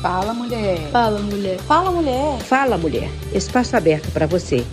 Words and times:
Fala, 0.00 0.32
mulher. 0.32 0.90
Fala, 0.90 1.18
mulher. 1.18 1.58
Fala, 1.58 1.90
mulher. 1.90 2.38
Fala, 2.40 2.78
mulher. 2.78 3.10
Espaço 3.34 3.76
aberto 3.76 4.10
para 4.10 4.26
você. 4.26 4.64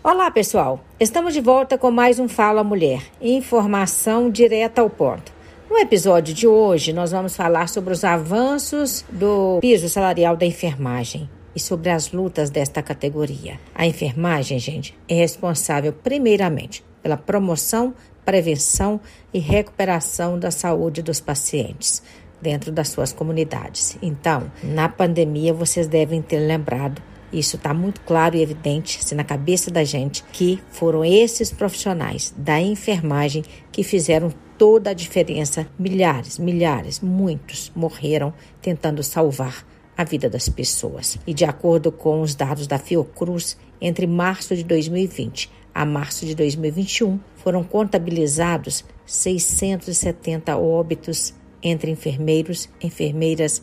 Olá, 0.00 0.30
pessoal. 0.30 0.78
Estamos 1.00 1.34
de 1.34 1.40
volta 1.40 1.76
com 1.76 1.90
mais 1.90 2.20
um 2.20 2.28
Fala 2.28 2.62
Mulher. 2.62 3.02
Informação 3.20 4.30
direta 4.30 4.80
ao 4.80 4.88
ponto. 4.88 5.32
No 5.68 5.76
episódio 5.76 6.32
de 6.32 6.46
hoje, 6.46 6.92
nós 6.92 7.10
vamos 7.10 7.34
falar 7.34 7.68
sobre 7.68 7.92
os 7.92 8.04
avanços 8.04 9.04
do 9.10 9.58
piso 9.60 9.88
salarial 9.88 10.36
da 10.36 10.46
enfermagem 10.46 11.28
e 11.52 11.58
sobre 11.58 11.90
as 11.90 12.12
lutas 12.12 12.48
desta 12.48 12.80
categoria. 12.84 13.58
A 13.74 13.88
enfermagem, 13.88 14.60
gente, 14.60 14.96
é 15.08 15.14
responsável 15.14 15.92
primeiramente 15.92 16.84
pela 17.02 17.16
promoção, 17.16 17.92
prevenção 18.24 19.00
e 19.34 19.40
recuperação 19.40 20.38
da 20.38 20.52
saúde 20.52 21.02
dos 21.02 21.18
pacientes 21.18 22.04
dentro 22.40 22.70
das 22.70 22.88
suas 22.88 23.12
comunidades. 23.12 23.96
Então, 24.02 24.50
na 24.62 24.88
pandemia, 24.88 25.52
vocês 25.52 25.86
devem 25.86 26.20
ter 26.22 26.38
lembrado 26.38 27.02
isso 27.32 27.56
está 27.56 27.74
muito 27.74 28.00
claro 28.02 28.36
e 28.36 28.42
evidente 28.42 28.98
assim, 29.02 29.14
na 29.14 29.24
cabeça 29.24 29.70
da 29.70 29.84
gente 29.84 30.22
que 30.32 30.60
foram 30.70 31.04
esses 31.04 31.50
profissionais 31.50 32.32
da 32.36 32.60
enfermagem 32.60 33.44
que 33.72 33.82
fizeram 33.82 34.32
toda 34.56 34.90
a 34.90 34.94
diferença. 34.94 35.66
Milhares, 35.78 36.38
milhares, 36.38 37.00
muitos 37.00 37.72
morreram 37.74 38.32
tentando 38.62 39.02
salvar 39.02 39.66
a 39.96 40.04
vida 40.04 40.30
das 40.30 40.48
pessoas. 40.48 41.18
E 41.26 41.34
de 41.34 41.44
acordo 41.44 41.90
com 41.90 42.20
os 42.20 42.34
dados 42.34 42.66
da 42.66 42.78
Fiocruz, 42.78 43.56
entre 43.80 44.06
março 44.06 44.54
de 44.54 44.64
2020 44.64 45.50
a 45.74 45.84
março 45.84 46.24
de 46.24 46.34
2021, 46.34 47.20
foram 47.34 47.62
contabilizados 47.62 48.82
670 49.04 50.56
óbitos 50.56 51.34
entre 51.68 51.90
enfermeiros, 51.90 52.68
enfermeiras 52.80 53.62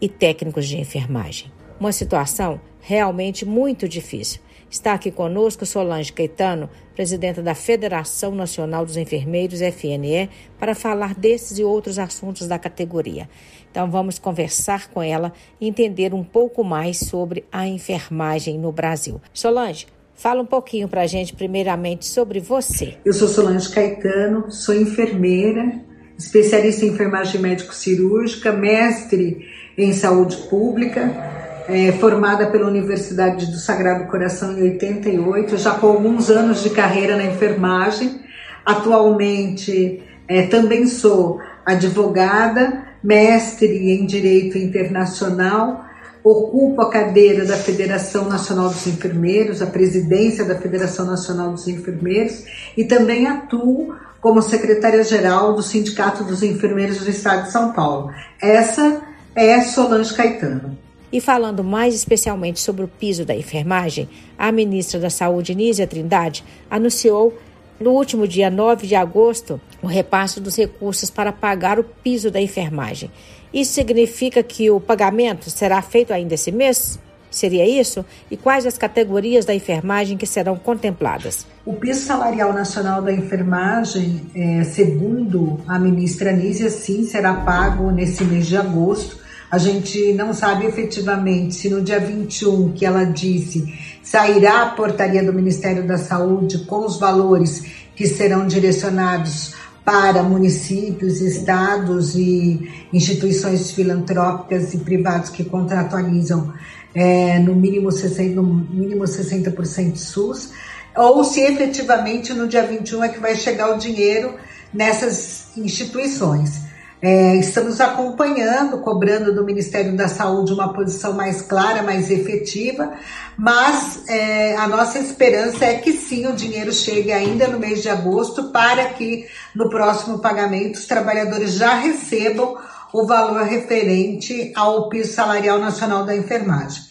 e 0.00 0.08
técnicos 0.08 0.66
de 0.66 0.78
enfermagem. 0.78 1.52
Uma 1.78 1.92
situação 1.92 2.60
realmente 2.80 3.44
muito 3.44 3.88
difícil. 3.88 4.40
Está 4.70 4.94
aqui 4.94 5.10
conosco 5.10 5.66
Solange 5.66 6.10
Caetano, 6.12 6.70
presidenta 6.94 7.42
da 7.42 7.54
Federação 7.54 8.34
Nacional 8.34 8.86
dos 8.86 8.96
Enfermeiros, 8.96 9.60
FNE, 9.60 10.30
para 10.58 10.74
falar 10.74 11.14
desses 11.14 11.58
e 11.58 11.64
outros 11.64 11.98
assuntos 11.98 12.46
da 12.48 12.58
categoria. 12.58 13.28
Então 13.70 13.90
vamos 13.90 14.18
conversar 14.18 14.88
com 14.88 15.02
ela 15.02 15.32
e 15.60 15.68
entender 15.68 16.14
um 16.14 16.24
pouco 16.24 16.64
mais 16.64 16.98
sobre 16.98 17.44
a 17.52 17.66
enfermagem 17.66 18.58
no 18.58 18.72
Brasil. 18.72 19.20
Solange, 19.32 19.86
fala 20.14 20.40
um 20.40 20.46
pouquinho 20.46 20.88
para 20.88 21.02
a 21.02 21.06
gente, 21.06 21.34
primeiramente, 21.34 22.06
sobre 22.06 22.40
você. 22.40 22.96
Eu 23.04 23.12
sou 23.12 23.28
Solange 23.28 23.68
Caetano, 23.68 24.50
sou 24.50 24.74
enfermeira, 24.74 25.82
especialista 26.24 26.84
em 26.84 26.88
enfermagem 26.88 27.40
médico-cirúrgica, 27.40 28.52
mestre 28.52 29.46
em 29.76 29.92
saúde 29.92 30.36
pública 30.48 31.32
é, 31.68 31.92
formada 31.92 32.46
pela 32.46 32.68
Universidade 32.68 33.46
do 33.46 33.56
Sagrado 33.56 34.06
Coração 34.06 34.58
em 34.58 34.62
88, 34.62 35.56
já 35.56 35.72
com 35.72 35.86
alguns 35.88 36.30
anos 36.30 36.62
de 36.62 36.70
carreira 36.70 37.16
na 37.16 37.24
enfermagem. 37.24 38.20
Atualmente 38.64 40.02
é, 40.28 40.42
também 40.42 40.86
sou 40.86 41.40
advogada, 41.64 42.84
mestre 43.02 43.92
em 43.92 44.06
Direito 44.06 44.58
Internacional, 44.58 45.84
ocupo 46.22 46.80
a 46.82 46.90
cadeira 46.90 47.44
da 47.44 47.56
Federação 47.56 48.28
Nacional 48.28 48.68
dos 48.68 48.86
Enfermeiros, 48.86 49.60
a 49.60 49.66
presidência 49.66 50.44
da 50.44 50.54
Federação 50.54 51.06
Nacional 51.06 51.50
dos 51.50 51.66
Enfermeiros 51.66 52.44
e 52.76 52.84
também 52.84 53.26
atuo 53.26 53.94
como 54.22 54.40
secretária-geral 54.40 55.52
do 55.52 55.62
Sindicato 55.62 56.22
dos 56.22 56.44
Enfermeiros 56.44 56.98
do 56.98 57.10
Estado 57.10 57.42
de 57.42 57.50
São 57.50 57.72
Paulo. 57.72 58.14
Essa 58.40 59.02
é 59.34 59.60
Solange 59.62 60.14
Caetano. 60.14 60.78
E 61.12 61.20
falando 61.20 61.64
mais 61.64 61.92
especialmente 61.92 62.60
sobre 62.60 62.84
o 62.84 62.88
piso 62.88 63.24
da 63.24 63.34
enfermagem, 63.34 64.08
a 64.38 64.52
ministra 64.52 65.00
da 65.00 65.10
Saúde, 65.10 65.56
Nízia 65.56 65.88
Trindade, 65.88 66.44
anunciou 66.70 67.36
no 67.80 67.90
último 67.90 68.26
dia 68.28 68.48
9 68.48 68.86
de 68.86 68.94
agosto 68.94 69.60
o 69.82 69.88
repasse 69.88 70.40
dos 70.40 70.56
recursos 70.56 71.10
para 71.10 71.32
pagar 71.32 71.80
o 71.80 71.84
piso 71.84 72.30
da 72.30 72.40
enfermagem. 72.40 73.10
Isso 73.52 73.72
significa 73.72 74.40
que 74.40 74.70
o 74.70 74.80
pagamento 74.80 75.50
será 75.50 75.82
feito 75.82 76.12
ainda 76.12 76.34
esse 76.34 76.52
mês? 76.52 76.98
Seria 77.32 77.66
isso? 77.66 78.04
E 78.30 78.36
quais 78.36 78.66
as 78.66 78.78
categorias 78.78 79.44
da 79.44 79.54
enfermagem 79.54 80.16
que 80.16 80.26
serão 80.26 80.56
contempladas? 80.56 81.46
O 81.64 81.72
piso 81.72 82.06
salarial 82.06 82.52
nacional 82.52 83.02
da 83.02 83.12
enfermagem, 83.12 84.22
é, 84.34 84.64
segundo 84.64 85.60
a 85.66 85.78
ministra 85.78 86.32
Nízia, 86.32 86.70
sim, 86.70 87.04
será 87.04 87.34
pago 87.34 87.90
nesse 87.90 88.22
mês 88.24 88.46
de 88.46 88.56
agosto 88.56 89.22
a 89.52 89.58
gente 89.58 90.14
não 90.14 90.32
sabe 90.32 90.64
efetivamente 90.64 91.56
se 91.56 91.68
no 91.68 91.82
dia 91.82 92.00
21, 92.00 92.72
que 92.72 92.86
ela 92.86 93.04
disse, 93.04 93.78
sairá 94.02 94.62
a 94.62 94.70
portaria 94.70 95.22
do 95.22 95.30
Ministério 95.30 95.86
da 95.86 95.98
Saúde 95.98 96.60
com 96.60 96.86
os 96.86 96.98
valores 96.98 97.62
que 97.94 98.06
serão 98.06 98.46
direcionados 98.46 99.54
para 99.84 100.22
municípios, 100.22 101.20
estados 101.20 102.14
e 102.14 102.70
instituições 102.92 103.72
filantrópicas 103.72 104.72
e 104.74 104.78
privados 104.78 105.30
que 105.30 105.44
contratualizam 105.44 106.52
é, 106.94 107.38
no 107.38 107.54
mínimo 107.54 107.88
60%, 107.88 108.34
no 108.34 108.42
mínimo 108.42 109.04
60% 109.04 109.96
SUS, 109.96 110.50
ou 110.96 111.24
se 111.24 111.40
efetivamente 111.40 112.32
no 112.32 112.46
dia 112.46 112.64
21 112.66 113.04
é 113.04 113.08
que 113.08 113.18
vai 113.18 113.34
chegar 113.34 113.74
o 113.74 113.78
dinheiro 113.78 114.34
nessas 114.72 115.56
instituições. 115.56 116.71
É, 117.04 117.34
estamos 117.34 117.80
acompanhando, 117.80 118.78
cobrando 118.78 119.34
do 119.34 119.44
Ministério 119.44 119.96
da 119.96 120.06
Saúde 120.06 120.52
uma 120.52 120.72
posição 120.72 121.12
mais 121.12 121.42
clara, 121.42 121.82
mais 121.82 122.12
efetiva, 122.12 122.92
mas 123.36 124.04
é, 124.06 124.54
a 124.54 124.68
nossa 124.68 125.00
esperança 125.00 125.64
é 125.64 125.78
que 125.78 125.94
sim, 125.94 126.28
o 126.28 126.32
dinheiro 126.32 126.72
chegue 126.72 127.10
ainda 127.10 127.48
no 127.48 127.58
mês 127.58 127.82
de 127.82 127.88
agosto, 127.88 128.52
para 128.52 128.90
que 128.90 129.26
no 129.52 129.68
próximo 129.68 130.20
pagamento 130.20 130.76
os 130.76 130.86
trabalhadores 130.86 131.54
já 131.54 131.74
recebam 131.74 132.56
o 132.92 133.04
valor 133.04 133.42
referente 133.42 134.52
ao 134.54 134.88
piso 134.88 135.12
salarial 135.12 135.58
nacional 135.58 136.04
da 136.06 136.14
enfermagem. 136.14 136.84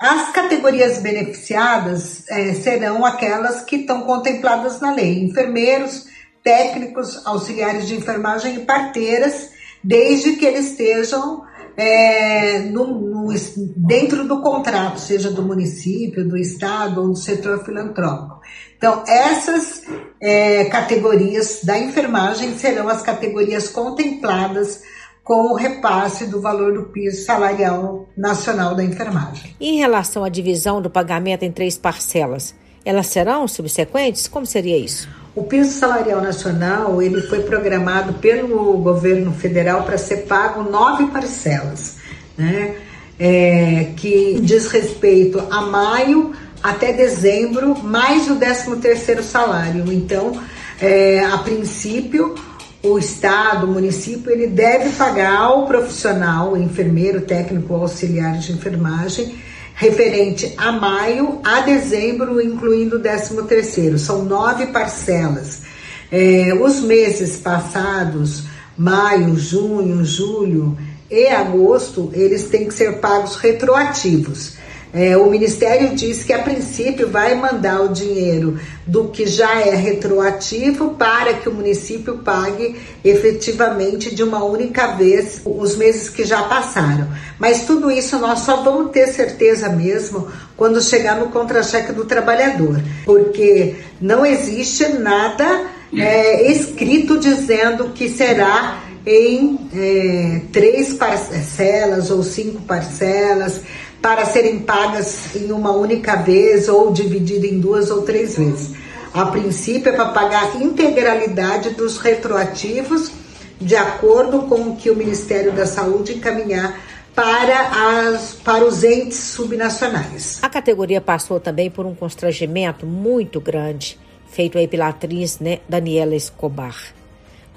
As 0.00 0.30
categorias 0.32 1.02
beneficiadas 1.02 2.24
é, 2.30 2.54
serão 2.54 3.04
aquelas 3.04 3.62
que 3.62 3.76
estão 3.76 4.02
contempladas 4.02 4.80
na 4.80 4.94
lei: 4.94 5.22
enfermeiros, 5.22 6.13
técnicos, 6.44 7.26
auxiliares 7.26 7.88
de 7.88 7.96
enfermagem 7.96 8.56
e 8.56 8.60
parteiras, 8.60 9.50
desde 9.82 10.34
que 10.36 10.44
eles 10.44 10.72
estejam 10.72 11.42
é, 11.76 12.60
no, 12.60 12.86
no, 12.86 13.34
dentro 13.76 14.28
do 14.28 14.40
contrato, 14.42 15.00
seja 15.00 15.30
do 15.30 15.42
município, 15.42 16.28
do 16.28 16.36
estado 16.36 17.00
ou 17.00 17.08
do 17.08 17.16
setor 17.16 17.64
filantrópico. 17.64 18.40
Então, 18.76 19.02
essas 19.08 19.82
é, 20.20 20.66
categorias 20.66 21.60
da 21.64 21.78
enfermagem 21.78 22.54
serão 22.56 22.88
as 22.88 23.02
categorias 23.02 23.68
contempladas 23.68 24.82
com 25.24 25.52
o 25.52 25.54
repasse 25.54 26.26
do 26.26 26.42
valor 26.42 26.74
do 26.74 26.90
piso 26.90 27.24
salarial 27.24 28.06
nacional 28.14 28.74
da 28.74 28.84
enfermagem. 28.84 29.56
Em 29.58 29.78
relação 29.78 30.22
à 30.22 30.28
divisão 30.28 30.82
do 30.82 30.90
pagamento 30.90 31.44
em 31.44 31.50
três 31.50 31.78
parcelas, 31.78 32.54
elas 32.84 33.06
serão 33.06 33.48
subsequentes? 33.48 34.28
Como 34.28 34.44
seria 34.44 34.76
isso? 34.76 35.08
O 35.34 35.42
piso 35.42 35.72
salarial 35.78 36.20
nacional 36.20 37.02
ele 37.02 37.20
foi 37.22 37.40
programado 37.40 38.14
pelo 38.14 38.78
governo 38.78 39.32
federal 39.32 39.82
para 39.82 39.98
ser 39.98 40.18
pago 40.18 40.62
nove 40.62 41.06
parcelas, 41.06 41.96
né? 42.38 42.76
É, 43.18 43.92
que 43.96 44.40
diz 44.40 44.68
respeito 44.68 45.42
a 45.50 45.62
maio 45.62 46.32
até 46.62 46.92
dezembro, 46.92 47.76
mais 47.82 48.30
o 48.30 48.36
13 48.36 48.76
terceiro 48.76 49.22
salário. 49.22 49.92
Então, 49.92 50.40
é, 50.80 51.24
a 51.24 51.38
princípio, 51.38 52.34
o 52.82 52.98
Estado, 52.98 53.66
o 53.66 53.70
município, 53.70 54.30
ele 54.30 54.46
deve 54.46 54.90
pagar 54.90 55.36
ao 55.36 55.66
profissional, 55.66 56.56
enfermeiro, 56.56 57.22
técnico, 57.22 57.74
auxiliar 57.74 58.38
de 58.38 58.52
enfermagem, 58.52 59.34
referente 59.74 60.54
a 60.56 60.72
maio 60.72 61.40
a 61.44 61.60
dezembro, 61.60 62.40
incluindo 62.40 62.96
o 62.96 63.00
13 63.00 63.42
terceiro. 63.42 63.98
São 63.98 64.24
nove 64.24 64.66
parcelas. 64.66 65.62
É, 66.10 66.54
os 66.54 66.80
meses 66.80 67.38
passados, 67.38 68.44
maio, 68.78 69.36
junho, 69.36 70.04
julho 70.04 70.76
e 71.10 71.26
agosto, 71.26 72.10
eles 72.12 72.44
têm 72.44 72.66
que 72.66 72.74
ser 72.74 73.00
pagos 73.00 73.36
retroativos. 73.36 74.53
É, 74.94 75.16
o 75.16 75.28
Ministério 75.28 75.96
diz 75.96 76.22
que 76.22 76.32
a 76.32 76.38
princípio 76.38 77.08
vai 77.08 77.34
mandar 77.34 77.80
o 77.80 77.88
dinheiro 77.88 78.60
do 78.86 79.08
que 79.08 79.26
já 79.26 79.60
é 79.60 79.74
retroativo 79.74 80.90
para 80.90 81.34
que 81.34 81.48
o 81.48 81.52
município 81.52 82.18
pague 82.18 82.76
efetivamente 83.04 84.14
de 84.14 84.22
uma 84.22 84.44
única 84.44 84.88
vez 84.92 85.42
os 85.44 85.74
meses 85.74 86.08
que 86.08 86.24
já 86.24 86.44
passaram. 86.44 87.08
Mas 87.40 87.64
tudo 87.64 87.90
isso 87.90 88.20
nós 88.20 88.40
só 88.40 88.62
vamos 88.62 88.92
ter 88.92 89.08
certeza 89.08 89.68
mesmo 89.68 90.28
quando 90.56 90.80
chegar 90.80 91.18
no 91.18 91.26
contra-cheque 91.26 91.92
do 91.92 92.04
trabalhador, 92.04 92.80
porque 93.04 93.74
não 94.00 94.24
existe 94.24 94.86
nada 94.90 95.66
é, 95.92 96.52
escrito 96.52 97.18
dizendo 97.18 97.90
que 97.90 98.08
será 98.08 98.80
em 99.06 99.58
é, 99.74 100.40
três 100.52 100.94
parcelas 100.94 102.10
ou 102.10 102.22
cinco 102.22 102.62
parcelas 102.62 103.60
para 104.04 104.26
serem 104.26 104.58
pagas 104.58 105.34
em 105.34 105.50
uma 105.50 105.72
única 105.72 106.14
vez 106.16 106.68
ou 106.68 106.92
dividida 106.92 107.46
em 107.46 107.58
duas 107.58 107.90
ou 107.90 108.02
três 108.02 108.36
vezes. 108.36 108.74
A 109.14 109.24
princípio 109.24 109.88
é 109.88 109.96
para 109.96 110.10
pagar 110.10 110.52
a 110.52 110.56
integralidade 110.58 111.70
dos 111.70 111.96
retroativos 111.96 113.10
de 113.58 113.74
acordo 113.74 114.42
com 114.42 114.56
o 114.56 114.76
que 114.76 114.90
o 114.90 114.94
Ministério 114.94 115.52
da 115.52 115.64
Saúde 115.64 116.16
encaminhar 116.16 116.78
para, 117.14 118.10
as, 118.10 118.34
para 118.34 118.62
os 118.66 118.84
entes 118.84 119.16
subnacionais. 119.16 120.38
A 120.42 120.50
categoria 120.50 121.00
passou 121.00 121.40
também 121.40 121.70
por 121.70 121.86
um 121.86 121.94
constrangimento 121.94 122.84
muito 122.84 123.40
grande, 123.40 123.98
feito 124.28 124.58
aí 124.58 124.68
pela 124.68 124.88
atriz 124.88 125.38
né, 125.38 125.60
Daniela 125.66 126.14
Escobar, 126.14 126.76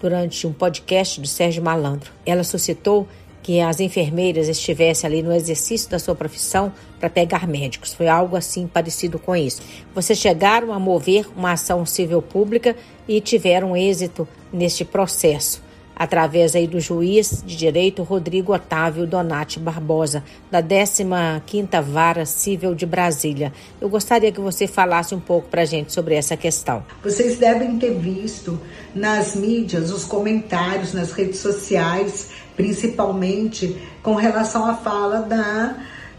durante 0.02 0.48
um 0.48 0.54
podcast 0.54 1.20
do 1.20 1.28
Sérgio 1.28 1.62
Malandro. 1.62 2.10
Ela 2.26 2.46
suscitou 2.46 3.06
que 3.48 3.62
as 3.62 3.80
enfermeiras 3.80 4.50
estivessem 4.50 5.08
ali 5.08 5.24
no 5.24 5.32
exercício 5.32 5.90
da 5.90 5.98
sua 5.98 6.14
profissão 6.14 6.70
para 7.00 7.10
pegar 7.10 7.48
médicos. 7.48 7.94
Foi 7.94 8.10
algo 8.10 8.36
assim 8.36 8.68
parecido 8.68 9.18
com 9.18 9.34
isso. 9.34 9.62
Vocês 9.96 10.20
chegaram 10.20 10.74
a 10.74 10.80
mover 10.80 11.26
uma 11.34 11.54
ação 11.54 11.86
civil 11.86 12.22
pública 12.22 12.76
e 13.08 13.22
tiveram 13.22 13.74
êxito 13.74 14.28
neste 14.52 14.84
processo 14.84 15.66
através 15.98 16.56
aí 16.56 16.68
do 16.68 16.80
juiz 16.80 17.44
de 17.46 17.56
direito 17.56 18.04
Rodrigo 18.04 18.54
Otávio 18.54 19.08
Donati 19.08 19.60
Barbosa, 19.60 20.24
da 20.52 20.62
15ª 20.62 21.82
Vara 21.82 22.26
Civil 22.26 22.76
de 22.76 22.86
Brasília. 22.86 23.52
Eu 23.82 23.90
gostaria 23.90 24.32
que 24.32 24.40
você 24.40 24.68
falasse 24.68 25.16
um 25.16 25.20
pouco 25.20 25.50
para 25.50 25.64
a 25.64 25.66
gente 25.66 25.92
sobre 25.92 26.14
essa 26.14 26.38
questão. 26.38 26.86
Vocês 27.04 27.38
devem 27.38 27.80
ter 27.80 27.96
visto 27.96 28.60
nas 28.94 29.36
mídias 29.36 29.92
os 29.92 30.06
comentários 30.06 30.94
nas 30.94 31.12
redes 31.12 31.40
sociais, 31.40 32.30
principalmente 32.56 33.78
com 34.04 34.14
relação 34.14 34.66
à 34.66 34.76
fala 34.76 35.22
da 35.22 35.76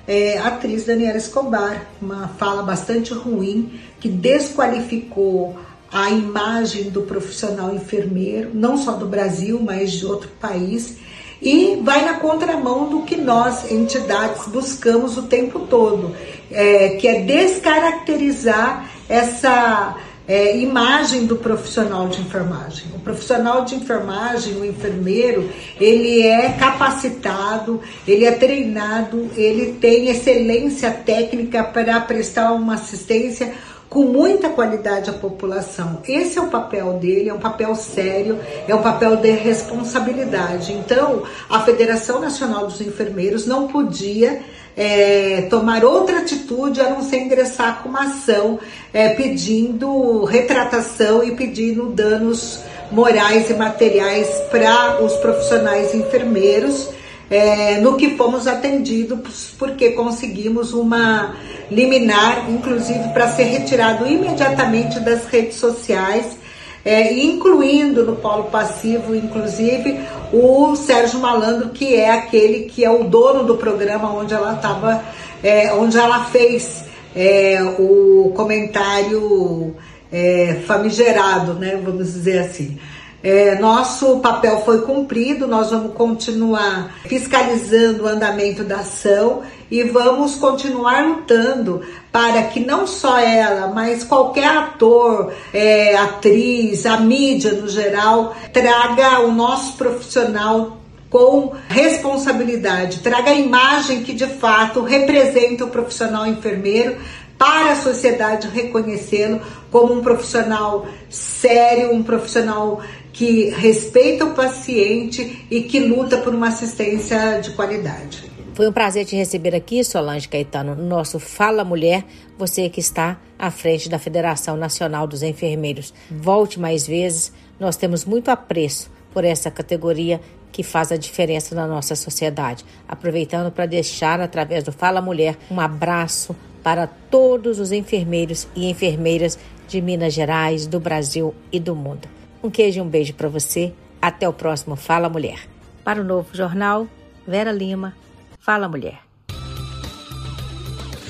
é, 0.08 0.38
atriz 0.38 0.86
Daniela 0.86 1.18
Escobar, 1.18 1.86
uma 2.00 2.28
fala 2.28 2.62
bastante 2.62 3.12
ruim 3.12 3.78
que 4.00 4.08
desqualificou 4.08 5.56
a 5.90 6.10
imagem 6.10 6.90
do 6.90 7.02
profissional 7.02 7.74
enfermeiro, 7.74 8.50
não 8.52 8.76
só 8.76 8.92
do 8.92 9.06
Brasil, 9.06 9.60
mas 9.62 9.92
de 9.92 10.06
outro 10.06 10.28
país, 10.40 10.96
e 11.40 11.80
vai 11.82 12.04
na 12.04 12.14
contramão 12.14 12.88
do 12.88 13.02
que 13.02 13.16
nós, 13.16 13.70
entidades, 13.70 14.46
buscamos 14.48 15.16
o 15.16 15.22
tempo 15.22 15.60
todo, 15.60 16.14
é, 16.50 16.90
que 16.90 17.06
é 17.06 17.22
descaracterizar 17.22 18.90
essa 19.08 19.96
é, 20.26 20.58
imagem 20.58 21.24
do 21.24 21.36
profissional 21.36 22.08
de 22.08 22.20
enfermagem. 22.20 22.88
O 22.94 22.98
profissional 22.98 23.64
de 23.64 23.76
enfermagem, 23.76 24.56
o 24.56 24.64
enfermeiro, 24.64 25.48
ele 25.80 26.22
é 26.22 26.50
capacitado, 26.50 27.80
ele 28.06 28.26
é 28.26 28.32
treinado, 28.32 29.30
ele 29.34 29.72
tem 29.80 30.08
excelência 30.10 30.90
técnica 30.90 31.64
para 31.64 31.98
prestar 32.00 32.52
uma 32.52 32.74
assistência 32.74 33.54
com 33.88 34.04
muita 34.04 34.50
qualidade 34.50 35.08
à 35.08 35.12
população. 35.12 36.02
Esse 36.06 36.38
é 36.38 36.42
o 36.42 36.48
papel 36.48 36.94
dele, 36.94 37.30
é 37.30 37.34
um 37.34 37.38
papel 37.38 37.74
sério, 37.74 38.38
é 38.66 38.74
um 38.74 38.82
papel 38.82 39.16
de 39.16 39.30
responsabilidade. 39.30 40.72
Então, 40.72 41.22
a 41.48 41.60
Federação 41.60 42.20
Nacional 42.20 42.66
dos 42.66 42.80
Enfermeiros 42.80 43.46
não 43.46 43.66
podia 43.68 44.42
é, 44.76 45.46
tomar 45.50 45.84
outra 45.84 46.18
atitude 46.18 46.80
a 46.80 46.90
não 46.90 47.02
ser 47.02 47.18
ingressar 47.18 47.82
com 47.82 47.88
uma 47.88 48.04
ação 48.04 48.60
é, 48.92 49.08
pedindo 49.08 50.24
retratação 50.24 51.24
e 51.24 51.34
pedindo 51.34 51.86
danos 51.86 52.60
morais 52.90 53.50
e 53.50 53.54
materiais 53.54 54.28
para 54.50 55.02
os 55.02 55.14
profissionais 55.16 55.94
enfermeiros 55.94 56.90
é, 57.30 57.78
no 57.80 57.96
que 57.96 58.16
fomos 58.16 58.46
atendidos, 58.46 59.54
porque 59.58 59.90
conseguimos 59.90 60.72
uma 60.72 61.34
liminar, 61.70 62.50
inclusive 62.50 63.08
para 63.12 63.28
ser 63.28 63.44
retirado 63.44 64.06
imediatamente 64.06 64.98
das 65.00 65.26
redes 65.26 65.56
sociais, 65.56 66.36
é, 66.84 67.12
incluindo 67.12 68.04
no 68.04 68.16
polo 68.16 68.44
passivo, 68.44 69.14
inclusive, 69.14 70.00
o 70.32 70.74
Sérgio 70.74 71.20
Malandro, 71.20 71.70
que 71.70 71.94
é 71.94 72.10
aquele 72.10 72.60
que 72.60 72.84
é 72.84 72.90
o 72.90 73.04
dono 73.04 73.44
do 73.44 73.56
programa 73.56 74.10
onde 74.10 74.32
ela 74.32 74.54
estava, 74.54 75.02
é, 75.42 75.72
onde 75.74 75.98
ela 75.98 76.24
fez 76.26 76.84
é, 77.14 77.62
o 77.78 78.32
comentário 78.34 79.74
é, 80.10 80.62
famigerado, 80.66 81.54
né, 81.54 81.78
vamos 81.82 82.06
dizer 82.06 82.38
assim. 82.38 82.78
É, 83.22 83.56
nosso 83.58 84.20
papel 84.20 84.60
foi 84.64 84.82
cumprido, 84.82 85.48
nós 85.48 85.70
vamos 85.70 85.92
continuar 85.94 86.94
fiscalizando 87.04 88.04
o 88.04 88.06
andamento 88.06 88.62
da 88.62 88.76
ação 88.76 89.42
e 89.68 89.82
vamos 89.82 90.36
continuar 90.36 91.04
lutando 91.04 91.82
para 92.12 92.44
que 92.44 92.60
não 92.60 92.86
só 92.86 93.18
ela, 93.18 93.72
mas 93.74 94.04
qualquer 94.04 94.46
ator, 94.46 95.32
é, 95.52 95.96
atriz, 95.96 96.86
a 96.86 96.98
mídia 96.98 97.52
no 97.52 97.68
geral, 97.68 98.36
traga 98.52 99.20
o 99.20 99.32
nosso 99.32 99.76
profissional 99.76 100.78
com 101.10 101.54
responsabilidade, 101.68 103.00
traga 103.00 103.30
a 103.30 103.34
imagem 103.34 104.02
que 104.02 104.12
de 104.12 104.26
fato 104.26 104.82
representa 104.82 105.64
o 105.64 105.70
profissional 105.70 106.26
enfermeiro 106.26 106.96
para 107.38 107.72
a 107.72 107.76
sociedade 107.76 108.48
reconhecê-lo 108.48 109.40
como 109.70 109.94
um 109.94 110.02
profissional 110.02 110.86
sério, 111.08 111.94
um 111.94 112.02
profissional 112.02 112.80
que 113.12 113.50
respeita 113.50 114.24
o 114.24 114.34
paciente 114.34 115.46
e 115.50 115.62
que 115.62 115.80
luta 115.80 116.18
por 116.18 116.34
uma 116.34 116.48
assistência 116.48 117.40
de 117.40 117.50
qualidade. 117.52 118.28
Foi 118.54 118.68
um 118.68 118.72
prazer 118.72 119.04
te 119.04 119.14
receber 119.14 119.54
aqui, 119.54 119.84
Solange 119.84 120.28
Caetano, 120.28 120.74
no 120.74 120.84
nosso 120.84 121.20
Fala 121.20 121.64
Mulher, 121.64 122.04
você 122.36 122.68
que 122.68 122.80
está 122.80 123.16
à 123.38 123.52
frente 123.52 123.88
da 123.88 124.00
Federação 124.00 124.56
Nacional 124.56 125.06
dos 125.06 125.22
Enfermeiros. 125.22 125.94
Volte 126.10 126.58
mais 126.58 126.84
vezes, 126.84 127.32
nós 127.60 127.76
temos 127.76 128.04
muito 128.04 128.30
apreço 128.30 128.90
por 129.12 129.24
essa 129.24 129.48
categoria 129.48 130.20
que 130.50 130.64
faz 130.64 130.90
a 130.90 130.96
diferença 130.96 131.54
na 131.54 131.68
nossa 131.68 131.94
sociedade. 131.94 132.64
Aproveitando 132.88 133.52
para 133.52 133.64
deixar, 133.64 134.20
através 134.20 134.64
do 134.64 134.72
Fala 134.72 135.00
Mulher, 135.00 135.36
um 135.48 135.60
abraço 135.60 136.34
para 136.60 136.86
todos 136.86 137.60
os 137.60 137.70
enfermeiros 137.70 138.48
e 138.56 138.68
enfermeiras 138.68 139.38
de 139.68 139.80
Minas 139.80 140.12
Gerais, 140.12 140.66
do 140.66 140.80
Brasil 140.80 141.32
e 141.52 141.60
do 141.60 141.76
mundo. 141.76 142.17
Um 142.42 142.50
queijo 142.50 142.78
e 142.78 142.82
um 142.82 142.88
beijo 142.88 143.14
para 143.14 143.28
você. 143.28 143.72
Até 144.00 144.28
o 144.28 144.32
próximo 144.32 144.76
Fala 144.76 145.08
Mulher. 145.08 145.48
Para 145.84 146.00
o 146.00 146.04
novo 146.04 146.28
jornal, 146.34 146.86
Vera 147.26 147.50
Lima, 147.50 147.96
Fala 148.38 148.68
Mulher. 148.68 149.00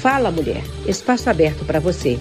Fala 0.00 0.30
Mulher, 0.30 0.62
espaço 0.86 1.28
aberto 1.28 1.64
para 1.64 1.80
você 1.80 2.18